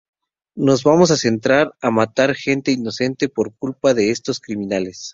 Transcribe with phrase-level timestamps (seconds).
[0.55, 5.09] No vamos a entrar a matar gente inocente por culpa de estos criminales.